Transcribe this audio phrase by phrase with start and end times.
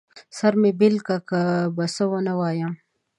[0.37, 1.39] سر مې بېل که، څه
[1.75, 2.73] به ونه وايم.